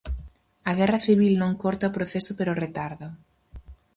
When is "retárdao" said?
2.63-3.11